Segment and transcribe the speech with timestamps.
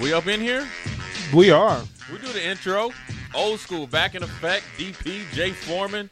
[0.00, 0.66] We up in here?
[1.34, 1.82] We are.
[2.12, 2.90] We do the intro.
[3.34, 4.64] Old school, back in effect.
[4.76, 6.08] DP, J Foreman.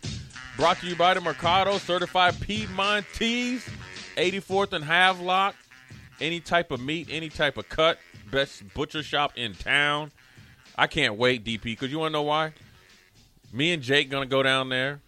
[0.56, 3.68] Brought to you by the Mercado, certified Piedmontese,
[4.16, 5.54] 84th and Havelock.
[6.20, 7.98] Any type of meat, any type of cut.
[8.30, 10.10] Best butcher shop in town.
[10.76, 12.54] I can't wait, DP, because you want to know why?
[13.52, 15.00] Me and Jake gonna go down there,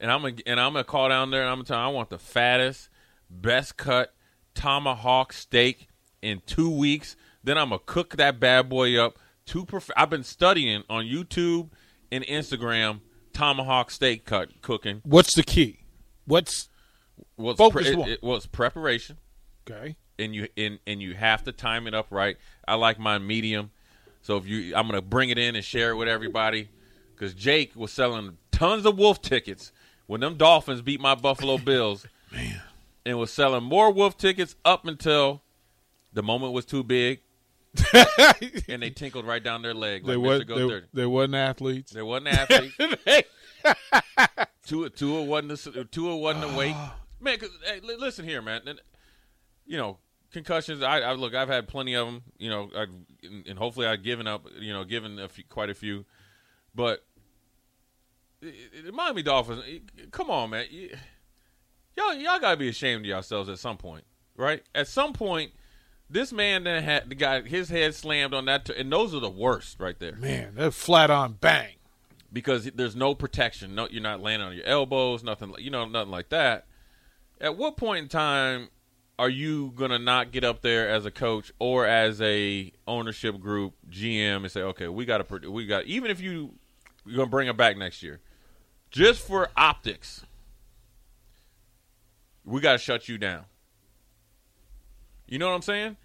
[0.00, 1.88] and I'm gonna and I'm gonna call down there, and I'm gonna tell tell.
[1.88, 2.88] 'em I want the fattest,
[3.30, 4.12] best cut
[4.54, 5.86] tomahawk steak
[6.20, 7.14] in two weeks.
[7.44, 9.18] Then I'm gonna cook that bad boy up.
[9.46, 11.68] To perf- I've been studying on YouTube
[12.10, 13.00] and Instagram
[13.34, 15.02] tomahawk steak cut cooking.
[15.04, 15.80] What's the key?
[16.24, 16.68] What's
[17.36, 19.18] Well, it's, Focus it- it- well, preparation,
[19.68, 19.96] okay?
[20.18, 22.36] and you and and you have to time it up right.
[22.66, 23.70] I like mine medium,
[24.22, 26.68] so if you, I'm gonna bring it in and share it with everybody.
[27.14, 29.70] Because Jake was selling tons of wolf tickets
[30.06, 32.60] when them Dolphins beat my Buffalo Bills, Man,
[33.06, 35.42] and was selling more wolf tickets up until
[36.12, 37.20] the moment was too big,
[38.68, 40.04] and they tinkled right down their leg.
[40.04, 41.92] they Like was, they, they wasn't athletes.
[41.92, 42.76] There wasn't athletes.
[44.66, 46.74] Tua, Tua wasn't Tua wasn't awake.
[46.76, 46.96] Ah.
[47.20, 48.62] Man, 'cause, hey, listen here, man.
[48.66, 48.80] And,
[49.66, 49.98] you know,
[50.32, 50.82] concussions.
[50.82, 51.34] I, I look.
[51.34, 52.22] I've had plenty of them.
[52.38, 52.90] You know, I've,
[53.22, 54.46] and and hopefully I've given up.
[54.58, 56.04] You know, given a few, quite a few.
[56.74, 57.04] But
[58.42, 59.62] i- i- the Miami Dolphins.
[60.10, 60.66] Come on, man.
[60.70, 60.90] You-
[61.96, 64.02] Y'all, y'all gotta be ashamed of yourselves at some point,
[64.36, 64.64] right?
[64.74, 65.52] At some point,
[66.10, 69.20] this man then had the guy his head slammed on that, t- and those are
[69.20, 71.74] the worst right there Man, they're flat on bang.
[72.32, 73.74] because there's no protection.
[73.74, 75.54] No, you're not landing on your elbows, nothing.
[75.58, 76.66] You know, nothing like that.
[77.40, 78.68] At what point in time
[79.18, 83.74] are you gonna not get up there as a coach or as a ownership group
[83.90, 86.54] GM and say, okay, we got to, we got, even if you
[87.06, 88.20] you're gonna bring him back next year,
[88.90, 90.24] just for optics,
[92.44, 93.44] we got to shut you down.
[95.26, 95.96] You know what I'm saying?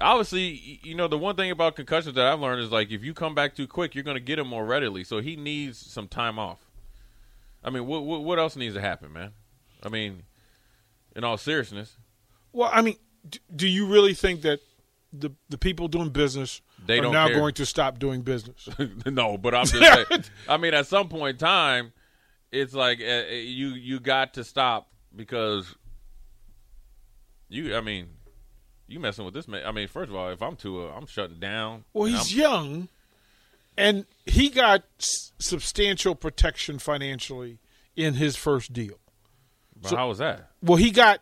[0.00, 3.14] Obviously, you know the one thing about concussions that I've learned is like if you
[3.14, 5.02] come back too quick, you're going to get them more readily.
[5.02, 6.60] So he needs some time off.
[7.64, 9.32] I mean, what what, what else needs to happen, man?
[9.82, 10.22] I mean,
[11.16, 11.96] in all seriousness,
[12.52, 12.96] Well, I mean,
[13.54, 14.60] do you really think that
[15.12, 17.36] the the people doing business They are don't now care.
[17.36, 18.68] going to stop doing business?
[19.06, 20.24] no, but I'm just saying.
[20.48, 21.92] I mean, at some point in time,
[22.52, 25.74] it's like uh, you you got to stop because
[27.48, 27.74] you.
[27.76, 28.08] I mean,
[28.88, 29.64] you messing with this man.
[29.66, 31.84] I mean, first of all, if I'm too, uh, I'm shutting down.
[31.92, 32.88] Well, he's I'm- young,
[33.76, 37.58] and he got s- substantial protection financially
[37.96, 38.98] in his first deal.
[39.80, 40.50] but so- how was that?
[40.62, 41.20] Well, he got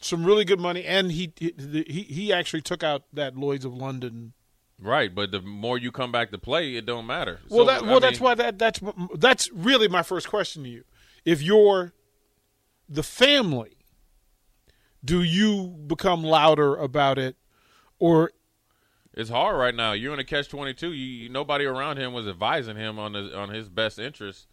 [0.00, 4.32] some really good money, and he he he actually took out that Lloyd's of London.
[4.80, 7.40] Right, but the more you come back to play, it don't matter.
[7.48, 8.80] Well, So, that, I well, that's mean, why that that's
[9.16, 10.84] that's really my first question to you.
[11.24, 11.92] If you're
[12.88, 13.77] the family,
[15.08, 17.36] do you become louder about it,
[17.98, 18.30] or
[19.14, 19.92] It's hard right now.
[19.92, 20.92] You're in a catch twenty two.
[20.92, 24.46] You, nobody around him was advising him on his on his best interest.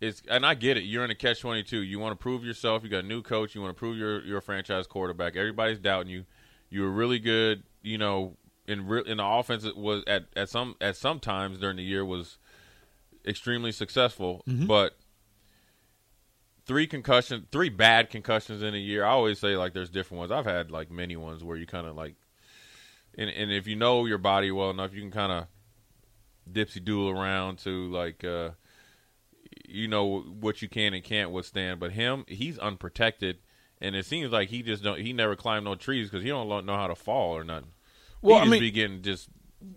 [0.00, 0.82] It's and I get it.
[0.82, 1.78] You're in a catch twenty two.
[1.78, 2.82] You want to prove yourself.
[2.82, 3.54] You got a new coach.
[3.54, 5.36] You want to prove you're a franchise quarterback.
[5.36, 6.24] Everybody's doubting you.
[6.68, 7.62] You were really good.
[7.82, 8.36] You know,
[8.66, 11.84] in re- in the offense, it was at at some at some times during the
[11.84, 12.38] year was
[13.24, 14.66] extremely successful, mm-hmm.
[14.66, 14.96] but.
[16.66, 19.04] Three concussion, three bad concussions in a year.
[19.04, 20.32] I always say like there's different ones.
[20.32, 22.16] I've had like many ones where you kind of like
[23.16, 25.46] and and if you know your body well enough, you can kind of
[26.50, 28.50] dipsy dool around to like uh,
[29.68, 31.80] you know what you can and can't withstand.
[31.80, 33.38] But him, he's unprotected,
[33.80, 35.00] and it seems like he just don't.
[35.00, 37.70] He never climbed no trees because he don't know how to fall or nothing.
[38.22, 39.28] Well, he I just mean- be getting just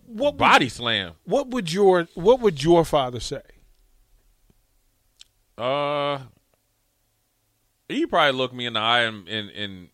[0.05, 1.13] what would, body slam.
[1.23, 3.41] what would your what would your father say?
[5.57, 6.19] Uh,
[7.89, 9.89] he probably look me in the eye and and, and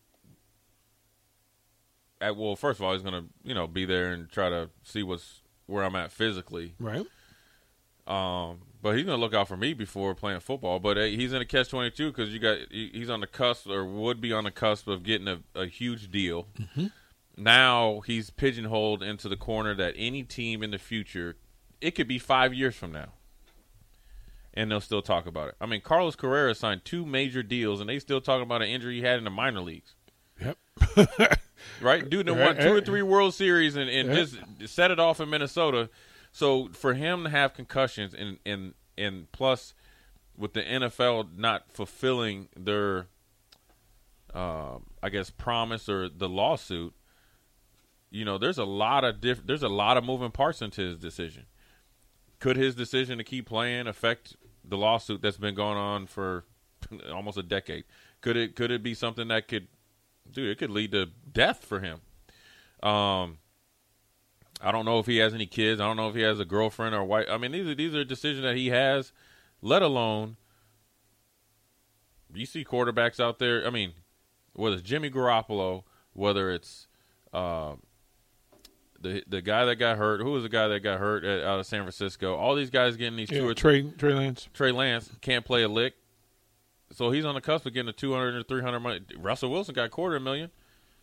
[2.22, 5.02] at well, first of all, he's gonna you know be there and try to see
[5.04, 6.74] what's where I'm at physically.
[6.80, 7.06] Right.
[8.08, 10.80] Um, but he's gonna look out for me before playing football.
[10.80, 13.28] But uh, he's in a catch twenty two because you got he- he's on the
[13.28, 16.48] cusp or would be on the cusp of getting a, a huge deal.
[17.38, 21.36] Now he's pigeonholed into the corner that any team in the future,
[21.82, 23.10] it could be five years from now,
[24.56, 25.56] and they'll still talk about it.
[25.60, 28.96] I mean, Carlos Correa signed two major deals, and they still talking about an injury
[28.98, 29.96] he had in the minor leagues.
[30.42, 30.58] Yep.
[31.82, 32.10] right?
[32.10, 34.26] Dude, that won two or three World Series and, and Yeah.
[34.60, 35.90] just set it off in Minnesota.
[36.32, 39.74] So for him to have concussions and and and plus
[40.38, 43.08] with the NFL not fulfilling their,
[44.34, 46.94] uh, I guess, promise or the lawsuit,
[48.12, 50.98] you know, there's a lot of diff- there's a lot of moving parts into his
[50.98, 51.46] decision.
[52.40, 54.36] Could his decision to keep playing affect
[54.68, 56.46] the lawsuit that's been going on for
[57.14, 57.86] almost a decade?
[58.22, 59.68] Could it could it be something that could
[60.32, 62.02] dude, it could lead to death for him.
[62.82, 63.40] Um,
[64.62, 65.82] I don't know if he has any kids.
[65.82, 67.26] I don't know if he has a girlfriend or wife.
[67.30, 69.12] I mean, these are these are decisions that he has.
[69.62, 70.38] Let alone,
[72.34, 73.66] you see quarterbacks out there.
[73.66, 73.94] I mean,
[74.54, 75.84] whether it's Jimmy Garoppolo,
[76.14, 76.88] whether it's
[77.34, 77.74] uh,
[79.06, 80.22] the the guy that got hurt.
[80.22, 82.36] Who was the guy that got hurt at, out of San Francisco?
[82.36, 84.50] All these guys getting these Yeah, two or Trey Trey Lance.
[84.54, 85.94] Trey Lance can't play a lick.
[86.92, 89.02] So he's on the cusp of getting a 200 or 300 money.
[89.18, 90.52] Russell Wilson got quarter million.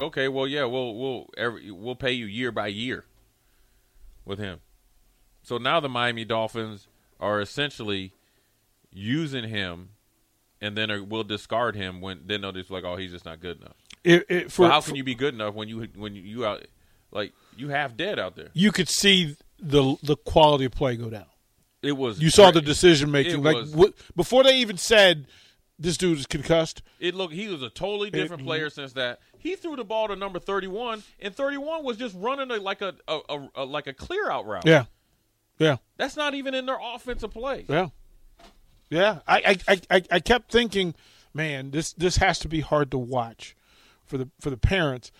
[0.00, 3.04] Okay, well, yeah, we'll we'll every, we'll pay you year by year
[4.24, 4.60] with him.
[5.42, 6.88] So now the Miami Dolphins
[7.20, 8.12] are essentially
[8.92, 9.90] using him,
[10.60, 13.40] and then are, will discard him when then they'll just like, oh, he's just not
[13.40, 13.76] good enough.
[14.04, 16.22] It, it, for, But how for- can you be good enough when you when you,
[16.22, 16.66] you out
[17.10, 18.48] like you have dead out there?
[18.54, 21.26] you could see the the quality of play go down.
[21.82, 25.26] It was You saw the decision making, like was- what, before they even said
[25.78, 26.82] this dude is concussed.
[27.00, 29.20] It looked he was a totally different player since that.
[29.38, 32.56] He threw the ball to number thirty one, and thirty one was just running a,
[32.56, 34.66] like a, a, a, a like a clear out route.
[34.66, 34.84] Yeah,
[35.58, 37.64] yeah, that's not even in their offensive play.
[37.68, 37.88] yeah,
[38.88, 39.20] yeah.
[39.26, 40.94] I I, I, I kept thinking,
[41.34, 43.56] man, this this has to be hard to watch
[44.04, 45.12] for the for the parents.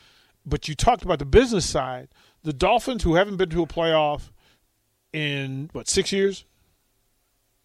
[0.44, 2.08] But you talked about the business side.
[2.44, 4.31] The Dolphins, who haven't been to a playoff
[5.12, 6.44] in what six years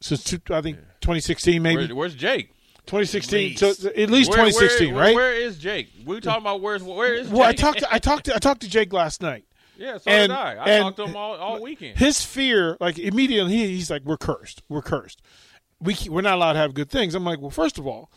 [0.01, 2.51] since two, I think 2016, maybe Where, where's Jake?
[2.87, 3.53] 2016.
[3.53, 3.85] At So least.
[3.85, 5.15] at least Where- 2016, where- right?
[5.15, 5.89] Where is Jake?
[6.05, 7.29] We talking about where's where is?
[7.29, 9.45] well, I talked to, I talked to, I talked to Jake last night.
[9.77, 10.77] Yeah, so and- did I.
[10.77, 11.97] I talked to him all, all weekend.
[11.97, 14.61] His fear, like immediately, he, he's like, "We're cursed.
[14.69, 15.21] We're cursed.
[15.79, 18.11] We we're not allowed to have good things." I'm like, "Well, first of all,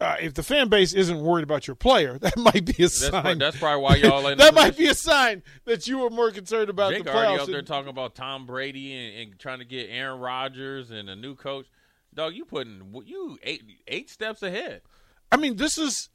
[0.00, 2.98] uh, if the fan base isn't worried about your player, that might be a That's,
[2.98, 3.22] sign.
[3.22, 4.22] pro- that's probably why y'all.
[4.36, 7.36] that the might be a sign that you were more concerned about Jake the already
[7.36, 7.40] playoffs.
[7.42, 11.08] out there and- talking about Tom Brady and, and trying to get Aaron Rodgers and
[11.08, 11.66] a new coach.
[12.14, 14.82] Dog, you putting you eight eight steps ahead.
[15.30, 16.08] I mean, this is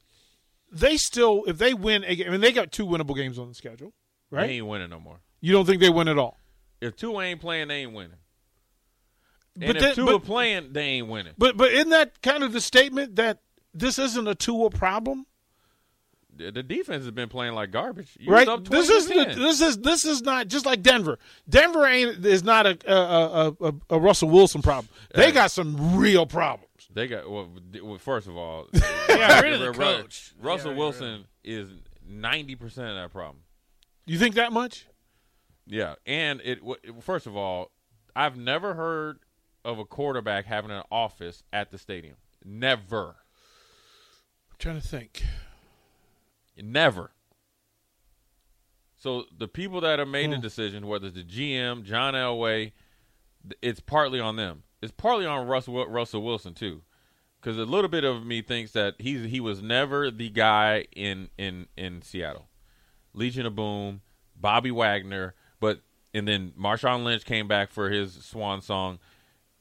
[0.70, 2.04] they still if they win.
[2.04, 3.92] a ga- I mean, they got two winnable games on the schedule,
[4.30, 4.46] right?
[4.46, 5.20] They ain't winning no more.
[5.40, 6.38] You don't think they win at all?
[6.80, 8.16] If two ain't playing, they ain't winning.
[9.56, 11.34] And But if then- two but- are playing, they ain't winning.
[11.38, 13.38] But but isn't that kind of the statement that
[13.72, 15.26] this isn't a Tua problem?
[16.36, 18.16] The, the defense has been playing like garbage.
[18.18, 18.48] You right?
[18.64, 19.38] This is to 10.
[19.38, 21.18] this is this is not just like Denver.
[21.48, 24.88] Denver ain't is not a a, a, a, a Russell Wilson problem.
[25.14, 25.32] They Hey.
[25.32, 26.70] got some real problems.
[26.92, 27.48] They got well.
[27.98, 28.66] First of all,
[29.08, 30.32] got rid of the coach.
[30.40, 31.68] Russell got rid of Wilson is
[32.06, 33.42] ninety percent of that problem.
[34.06, 34.86] You think that much?
[35.66, 36.56] Yeah, and it.
[36.60, 37.70] w- First of all,
[38.14, 39.20] I've never heard
[39.64, 42.16] of a quarterback having an office at the stadium.
[42.44, 43.16] Never,
[44.50, 45.22] I'm trying to think.
[46.56, 47.10] Never.
[48.96, 50.12] So the people that have Hmm.
[50.12, 52.72] made the decision, whether it's the GM, John Elway,
[53.60, 54.62] it's partly on them.
[54.80, 56.82] It's partly on Russell Russell Wilson too,
[57.40, 61.28] because a little bit of me thinks that he's he was never the guy in
[61.38, 62.48] in in Seattle.
[63.12, 64.02] Legion of Boom,
[64.36, 65.80] Bobby Wagner, but
[66.12, 68.98] and then Marshawn Lynch came back for his swan song,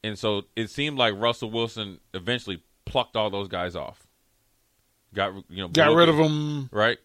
[0.04, 4.03] and so it seemed like Russell Wilson eventually plucked all those guys off.
[5.14, 6.98] Got you know Got rid of him, right?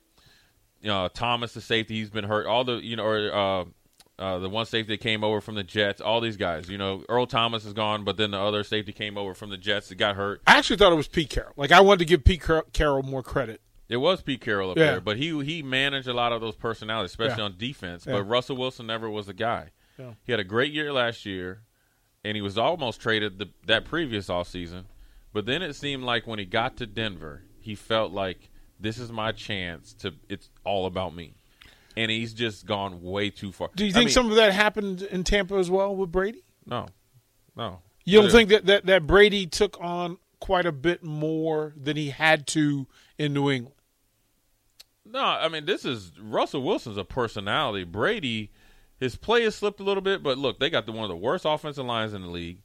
[0.80, 2.46] You know, Thomas, the safety, he's been hurt.
[2.46, 3.64] All the you know, or uh,
[4.22, 6.00] uh, the one safety that came over from the Jets.
[6.00, 9.18] All these guys, you know, Earl Thomas is gone, but then the other safety came
[9.18, 10.40] over from the Jets that got hurt.
[10.46, 11.52] I actually thought it was Pete Carroll.
[11.56, 13.60] Like I wanted to give Pete Car- Carroll more credit.
[13.88, 14.84] It was Pete Carroll up Yeah.
[14.92, 17.44] there, but he he managed a lot of those personalities, especially Yeah.
[17.44, 18.06] on defense.
[18.06, 18.14] Yeah.
[18.14, 19.70] But Russell Wilson never was the guy.
[20.24, 21.62] He had a great year last year,
[22.24, 24.84] and he was almost traded the, that previous off season.
[25.32, 28.48] But then it seemed like when he got to Denver, he felt like
[28.80, 30.14] this is my chance to.
[30.30, 31.34] It's all about me,
[31.98, 33.68] and he's just gone way too far.
[33.76, 36.42] Do you I think mean, some of that happened in Tampa as well with Brady?
[36.64, 36.86] No,
[37.54, 37.80] no.
[38.06, 42.08] You don't think that, that, that Brady took on quite a bit more than he
[42.08, 42.86] had to
[43.18, 43.76] in New England?
[45.04, 47.84] No, I mean this is Russell Wilson's a personality.
[47.84, 48.50] Brady,
[48.98, 51.16] his play has slipped a little bit, but look, they got the one of the
[51.16, 52.62] worst offensive lines in the league.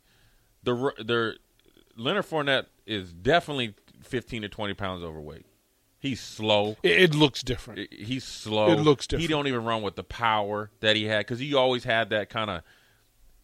[0.63, 1.35] The their
[1.97, 5.45] Leonard Fournette is definitely fifteen to twenty pounds overweight.
[5.99, 6.75] He's slow.
[6.83, 7.91] It, it looks different.
[7.93, 8.71] He's slow.
[8.71, 9.21] It looks different.
[9.21, 12.29] He don't even run with the power that he had because he always had that
[12.29, 12.61] kind of,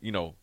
[0.01, 0.35] you know,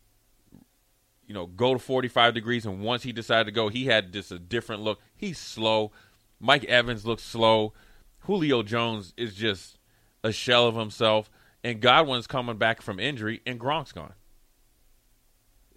[1.27, 2.65] you know, go to forty five degrees.
[2.65, 4.99] And once he decided to go, he had just a different look.
[5.15, 5.91] He's slow.
[6.39, 7.73] Mike Evans looks slow.
[8.21, 9.77] Julio Jones is just
[10.23, 11.29] a shell of himself.
[11.63, 14.13] and Godwin's coming back from injury, and Gronk's gone.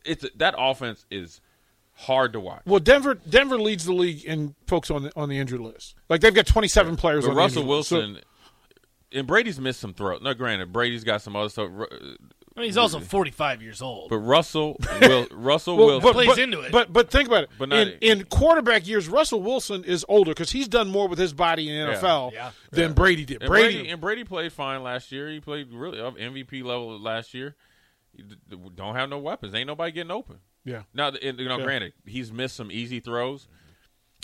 [0.04, 1.40] It's that offense is
[2.00, 2.62] hard to watch.
[2.66, 5.94] Well, Denver Denver leads the league in folks on the on the injury list.
[6.08, 7.24] Like they've got 27 players.
[7.24, 7.88] But on Russell the injury list.
[7.90, 8.20] So- Wilson
[9.12, 10.22] and Brady's missed some throws.
[10.22, 11.68] No, granted, Brady's got some other stuff.
[11.78, 11.84] Uh,
[12.56, 14.10] I mean, he's also 45 years old.
[14.10, 16.02] But Russell will Russell Well, Wilson.
[16.02, 16.72] but, plays but- into it.
[16.72, 17.50] But but think about it.
[17.58, 21.18] But not- in, in quarterback years, Russell Wilson is older because he's done more with
[21.18, 21.98] his body in the Yeah.
[22.00, 22.50] NFL Yeah.
[22.70, 23.42] than Brady did.
[23.42, 25.28] And Brady, Brady, and Brady played fine last year.
[25.28, 27.56] He played really up MVP level last year.
[28.16, 29.54] He d- d- don't have no weapons.
[29.54, 30.38] Ain't nobody getting open.
[30.64, 30.82] Yeah.
[30.94, 31.64] Now, and, you know, Yeah.
[31.64, 33.48] granted, he's missed some easy throws.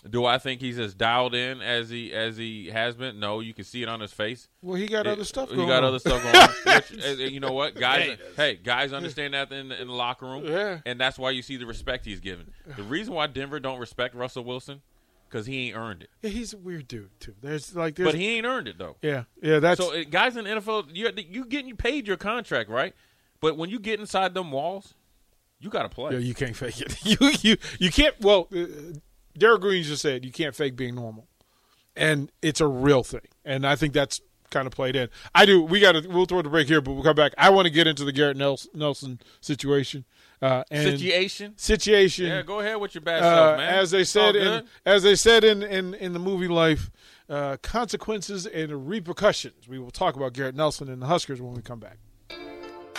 [0.09, 3.19] Do I think he's as dialed in as he as he has been?
[3.19, 4.47] No, you can see it on his face.
[4.63, 5.49] Well, he got other stuff.
[5.51, 5.89] He going got on.
[5.89, 6.49] other stuff going on.
[6.77, 8.11] Which, uh, you know what, guys?
[8.11, 10.79] Yeah, hey, guys understand that in the, in the locker room, Yeah.
[10.87, 12.53] and that's why you see the respect he's given.
[12.77, 14.83] The reason why Denver don't respect Russell Wilson
[15.29, 16.11] because he ain't earned it.
[16.23, 17.35] Yeah, he's a weird dude too.
[17.43, 18.97] There's like there's But he ain't earned it though.
[19.03, 22.71] yeah yeah that's So uh, guys in the NFL, you you getting paid your contract,
[22.71, 22.95] right?
[23.41, 24.95] But when you get inside them walls,
[25.59, 26.13] you got to play.
[26.13, 26.97] yeah you can't fake it.
[27.05, 28.15] you you you can't.
[28.21, 28.65] Well, uh,
[29.37, 31.29] Derek Green just said you can't fake being normal,
[31.95, 33.21] and it's a real thing.
[33.45, 34.21] And I think that's
[34.51, 35.09] kind of played in.
[35.35, 35.63] I do.
[35.63, 36.09] We got to.
[36.09, 37.33] We'll throw the break here, but we'll come back.
[37.37, 40.05] I want to get into the Garrett Nelson, Nelson situation
[40.43, 41.55] uh, and Situation.
[41.57, 42.27] situation.
[42.27, 43.75] Yeah, go ahead with your bad uh, stuff, man.
[43.75, 46.91] as they said in as they said in in, in the movie life,
[47.29, 49.69] uh, consequences and repercussions.
[49.69, 51.99] We will talk about Garrett Nelson and the Huskers when we come back.